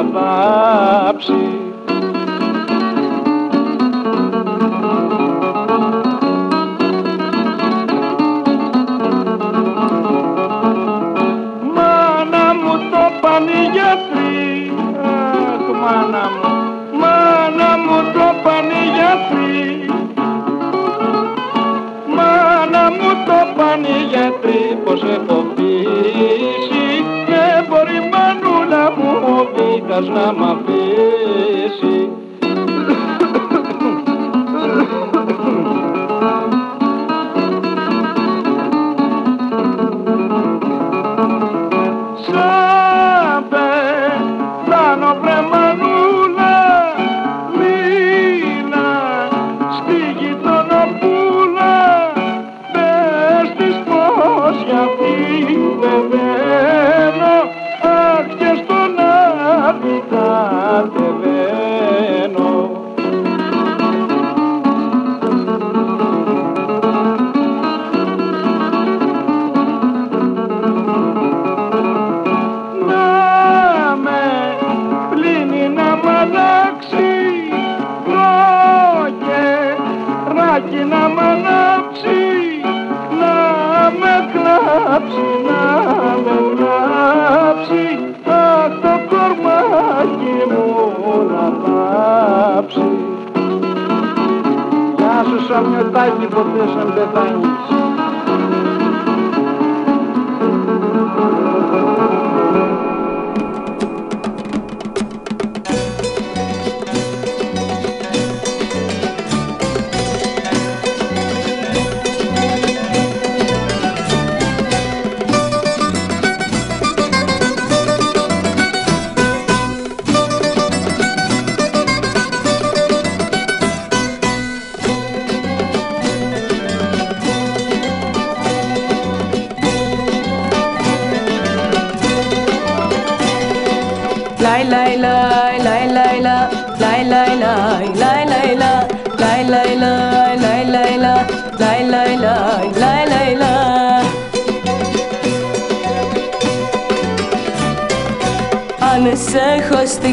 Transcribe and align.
αγάπη 0.00 1.49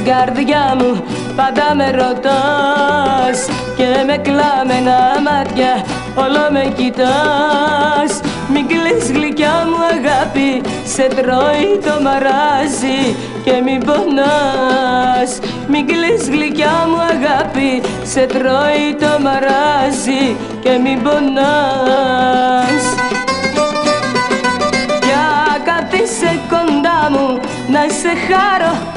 καρδιά 0.07 0.75
μου 0.79 1.03
πάντα 1.35 1.75
με 1.75 1.91
ρωτάς. 1.91 3.39
Και 3.77 3.87
με 4.05 4.17
κλάμενα 4.17 4.97
μάτια 5.25 5.73
όλο 6.15 6.43
με 6.51 6.73
κοιτάς. 6.77 8.11
Μην 8.53 8.67
κλαις 8.67 9.11
γλυκιά 9.11 9.67
μου 9.67 9.79
αγάπη, 9.95 10.61
σε 10.85 11.07
τρώει 11.15 11.79
το 11.85 12.01
μαράζι. 12.01 13.15
Και 13.43 13.61
μην 13.65 13.79
πονάς. 13.85 15.31
Μην 15.67 15.87
κλαις 15.87 16.29
γλυκιά 16.29 16.87
μου 16.89 16.99
αγάπη, 17.13 17.81
σε 18.03 18.25
τρώει 18.25 18.95
το 18.99 19.11
μαράζι. 19.23 20.35
Και 20.63 20.79
μην 20.83 21.01
πονάς. 21.03 22.83
Για 25.07 25.25
κάτι 25.65 26.01
σε 26.19 26.39
κοντά 26.49 26.99
μου 27.11 27.39
να 27.67 27.79
σε 27.79 28.11
χάρω 28.27 28.96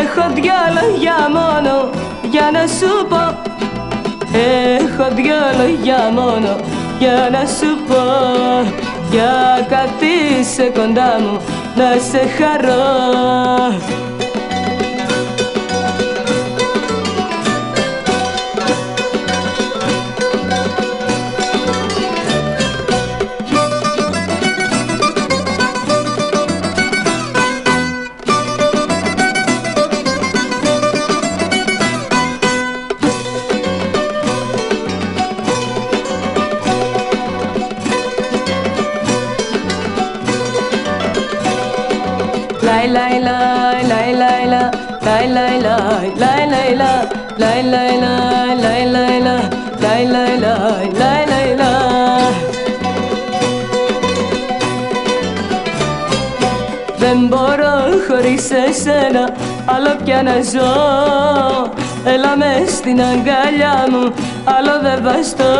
Έχω 0.00 0.32
δυο 0.34 0.60
λόγια 0.74 1.16
μόνο 1.30 1.90
για 2.30 2.50
να 2.52 2.66
σου 2.66 3.06
πω. 3.08 3.22
Έχω 4.78 5.14
δυο 5.14 5.40
λόγια 5.58 6.10
μόνο 6.12 6.56
για 6.98 7.28
να 7.32 7.46
σου 7.46 7.70
πω. 7.88 8.02
Για 9.10 9.66
κάτι 9.68 10.44
σε 10.54 10.62
κοντά 10.62 11.16
μου 11.20 11.40
να 11.76 11.98
σε 12.10 12.18
χαρώ 12.36 12.84
Δεν 56.96 57.26
μπορώ 57.26 57.74
χωρίς 58.08 58.50
εσένα 58.50 59.30
άλλο 59.64 59.96
πια 60.04 60.22
να 60.22 60.32
ζω 60.52 60.72
Έλα 62.04 62.36
με 62.36 62.64
στην 62.66 63.00
αγκαλιά 63.00 63.86
μου, 63.90 64.12
άλλο 64.44 64.80
δεν 64.82 65.02
βαστώ 65.02 65.54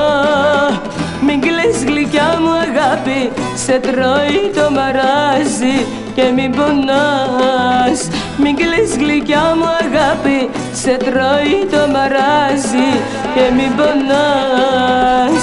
Μην 1.27 1.41
κλαις 1.41 1.85
γλυκιά 1.85 2.39
μου 2.41 2.51
αγάπη, 2.51 3.33
σε 3.55 3.79
τρώει 3.79 4.51
το 4.55 4.71
μαράζι 4.71 5.87
και 6.15 6.23
μην 6.35 6.51
πονάς. 6.51 8.09
Μην 8.37 8.57
κλαις 8.57 8.97
γλυκιά 8.97 9.57
μου 9.57 9.67
αγάπη, 9.85 10.51
σε 10.73 10.97
τρώει 10.97 11.57
το 11.71 11.83
μαράζι 11.93 12.91
και 13.35 13.45
μην 13.57 13.77
πονάς. 13.77 15.43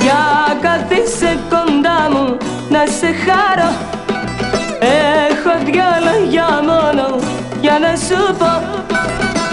Για 0.00 0.22
καθίσαι 0.60 1.38
κοντά 1.50 2.08
μου 2.10 2.36
να 2.68 2.82
σε 2.98 3.06
χάρω 3.24 3.70
Έχω 5.30 5.64
δυο 5.64 5.90
λόγια 6.04 6.48
μόνο 6.62 7.18
για 7.60 7.78
να 7.78 7.96
σου 7.96 8.34
πω. 8.38 8.52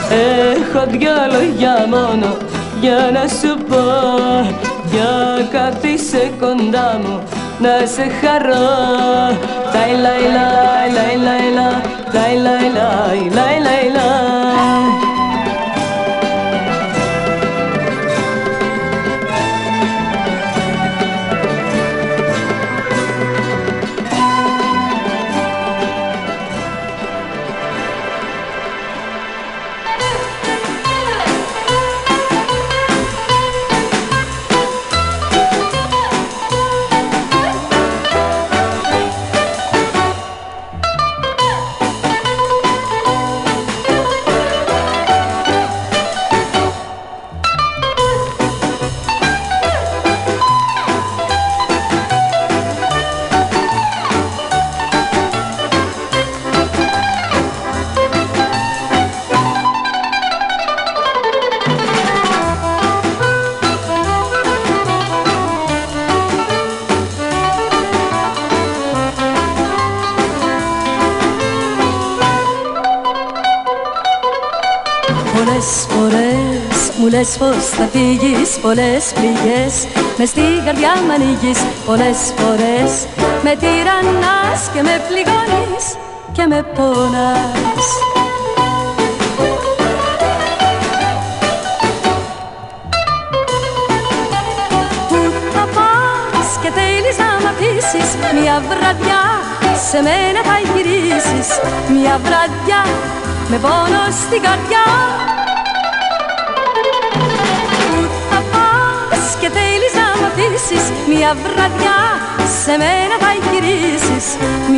Έχω 0.10 0.86
δυο 0.88 1.12
λόγια 1.32 1.86
μόνο 1.90 2.60
για 2.82 3.10
να 3.14 3.28
σου 3.28 3.58
πω 3.70 3.84
Για 4.92 5.48
καθίσαι 5.52 6.32
κοντά 6.40 7.00
μου 7.04 7.24
να 7.60 7.86
σε 7.86 8.12
χαρώ 8.22 8.70
Λαϊ 9.74 9.92
λαϊ 10.02 10.22
λαϊ 10.36 10.92
λαϊ 10.94 11.16
λαϊ 11.24 11.54
λαϊ 11.54 12.38
λαϊ 12.44 13.30
λαϊ 13.34 13.60
λαϊ 13.64 13.92
λαϊ 13.94 14.51
λες 77.08 77.38
πως 77.40 77.66
θα 77.78 77.88
φύγεις 77.92 78.50
πολλές 78.62 79.04
πληγές. 79.14 79.74
Μες 80.18 80.30
στη 80.30 80.42
καρδιά 80.66 80.94
μ' 81.08 81.12
ανοίγεις 81.12 81.60
πολλές 81.86 82.20
φορές. 82.38 82.92
Με 83.44 83.56
τυραννάς 83.62 84.62
και 84.74 84.82
με 84.88 84.96
πληγώνεις 85.08 85.86
και 86.32 86.46
με 86.48 86.66
πονάς. 86.76 87.88
Πού 95.10 95.20
θα 95.54 95.66
πας 95.76 96.50
και 96.62 96.70
θέλεις 96.78 97.18
να 97.18 97.30
μ' 97.42 97.50
αφήσεις 97.52 98.10
Μια 98.42 98.62
βραδιά 98.70 99.24
σε 99.90 100.02
μένα 100.02 100.42
θα 100.48 100.58
γυρίσεις. 100.74 101.50
Μια 101.94 102.20
βραδιά 102.24 102.82
με 103.50 103.58
πόνο 103.58 104.04
στην 104.26 104.42
καρδιά 104.42 104.86
Μια 111.08 111.36
βραδιά 111.44 112.00
σε 112.64 112.72
μένα 112.78 113.16
θα 113.20 113.32
γυρίσεις. 113.52 114.26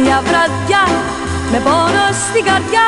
Μια 0.01 0.21
βραδιά 0.27 0.83
με 1.51 1.59
πόνο 1.59 2.05
στην 2.27 2.43
καρδιά 2.43 2.87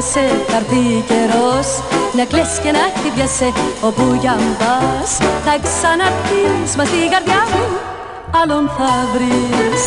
παλιέσαι 0.00 0.44
θα 0.48 0.56
έρθει 0.56 1.04
καιρός. 1.06 1.68
Να 2.16 2.24
κλαις 2.24 2.58
και 2.62 2.70
να 2.70 2.84
χτυπιέσαι 2.96 3.52
όπου 3.80 4.18
για 4.20 4.36
πας. 4.58 5.10
Θα 5.44 5.54
ξαναρθείς 5.62 6.76
μα 6.76 6.84
στην 6.84 7.10
καρδιά 7.10 7.42
μου 7.50 7.64
άλλον 8.42 8.70
θα 8.78 8.92
βρεις. 9.12 9.84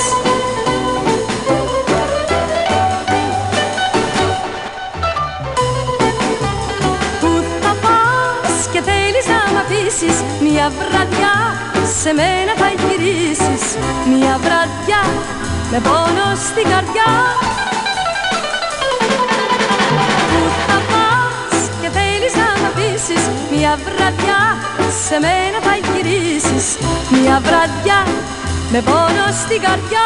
Πού 7.21 7.31
θα 7.61 7.75
πας 7.83 8.67
και 8.71 8.81
θέλεις 8.81 9.25
να 9.33 9.53
μ' 9.53 9.59
αφήσεις 9.63 10.17
Μια 10.41 10.71
βραδιά 10.79 11.35
σε 12.01 12.13
μένα 12.13 12.53
θα 12.61 12.69
γυρίσεις. 12.79 13.63
Μια 14.11 14.39
βραδιά 14.43 15.03
με 15.71 15.79
πόνο 15.79 16.27
στην 16.47 16.63
καρδιά 16.63 17.11
Μια 23.55 23.79
βραδιά 23.85 24.41
σε 25.07 25.19
μένα 25.19 25.59
θα 25.61 25.75
γυρίσεις 25.75 26.77
Μια 27.09 27.41
βραδιά 27.45 28.07
με 28.71 28.81
πόνο 28.81 29.25
στην 29.43 29.61
καρδιά 29.61 30.05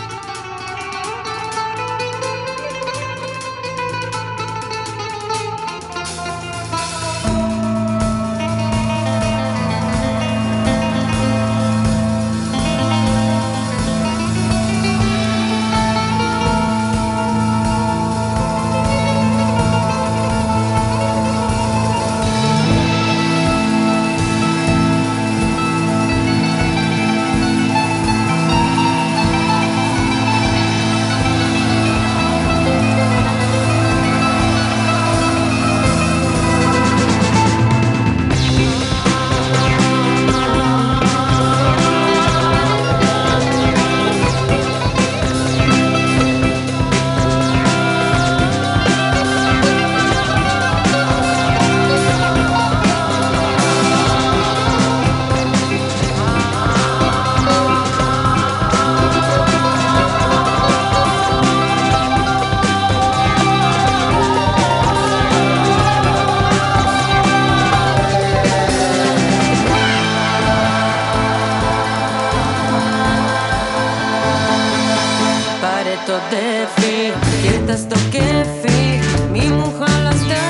το 76.05 76.13
τέφι 76.29 76.95
Κοίτα 77.41 77.75
στο 77.77 77.95
κέφι 78.09 78.99
Μη 79.31 79.39
μου 79.39 79.73
χαλάς 79.79 80.27
τα 80.27 80.43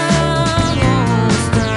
γούστα 0.79 1.69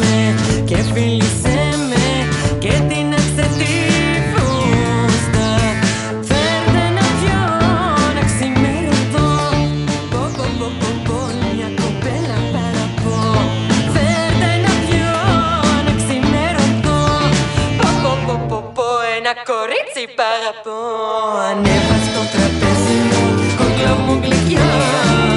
με 0.00 0.34
και 0.64 0.76
φίλησέ 0.76 1.58
με 1.88 2.28
Και 2.58 2.72
την 2.88 3.14
αυθεντή 3.14 3.84
Φέρτε 6.28 6.84
να 6.96 7.06
πιω 7.18 7.42
να 8.14 8.22
ξημερωθώ 8.30 9.28
Πω 10.10 10.22
κοπέλα 11.80 12.38
παραπώ. 12.52 13.18
Φέρτε 13.92 14.50
να 14.64 14.72
πιω 14.86 15.12
να 15.86 15.92
ξημερωθώ 16.00 17.00
ένα 19.18 19.34
C'est 19.98 20.08
par 20.08 20.26
rapport 20.44 21.40
à 21.40 21.54
pas 21.54 21.64
air 21.64 21.82
accidental, 21.90 22.50
c'est 22.60 23.00
mon 23.14 23.56
colloque. 23.56 25.35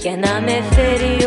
και 0.00 0.10
να 0.10 0.40
με 0.40 0.62
φέρει 0.70 1.19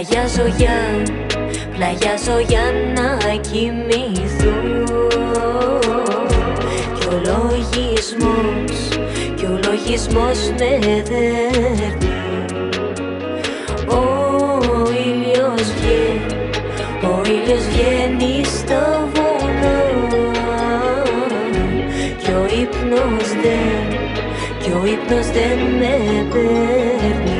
πλαγιάζω 0.00 0.54
για, 0.56 1.04
πλαγιάζω 1.74 2.38
για 2.48 2.62
να 2.94 3.34
κοιμηθώ 3.36 4.56
Κι 6.98 7.06
ο 7.06 7.20
λογισμός, 7.24 8.88
κι 9.34 9.44
ο 9.44 9.60
λογισμός 9.66 10.38
με 10.58 11.02
δέρνει. 11.08 12.08
Ο 13.86 14.02
ήλιος 15.06 15.72
βγαίνει, 15.72 16.50
ο 17.02 17.20
ήλιος 17.26 17.64
βγαίνει 17.66 18.44
στα 18.44 19.08
βουνά 19.12 19.82
Κι 22.18 22.30
ο 22.30 22.44
ύπνος 22.60 23.28
δεν, 23.42 23.98
κι 24.62 24.70
ο 24.70 24.86
ύπνος 24.86 25.26
δεν 25.26 25.58
με 25.78 26.26
παίρνει. 26.32 27.39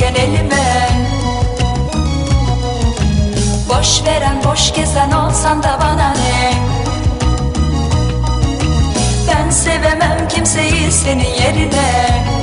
geçmişken 0.00 0.14
elime. 0.14 0.88
Boş 3.68 4.04
veren 4.06 4.44
boş 4.44 4.74
gezen 4.74 5.10
olsan 5.10 5.62
da 5.62 5.78
bana 5.80 6.10
ne? 6.10 6.52
Ben 9.28 9.50
sevemem 9.50 10.28
kimseyi 10.28 10.92
senin 10.92 11.24
yerine. 11.24 12.39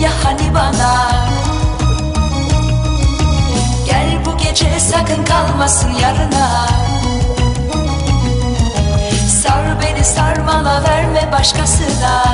Ya 0.00 0.10
hani 0.24 0.54
bana? 0.54 1.12
Gel 3.86 4.24
bu 4.26 4.36
gece 4.36 4.80
sakın 4.80 5.24
kalmasın 5.24 5.90
yarına. 5.90 6.66
Sar 9.42 9.82
beni 9.82 10.04
sarmala 10.04 10.82
verme 10.84 11.32
başkasına. 11.32 12.24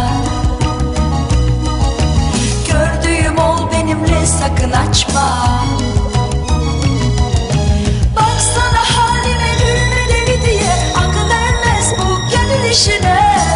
Gördüğüm 2.66 3.38
ol 3.38 3.70
benimle 3.72 4.26
sakın 4.26 4.72
açma. 4.72 5.46
Baksana 8.16 8.82
halime 8.96 9.52
gülme 9.58 10.08
deli 10.08 10.42
diye 10.46 10.72
Akıl 10.96 11.30
ermez 11.30 11.92
bu 11.98 12.30
gönül 12.30 12.70
işine 12.70 13.55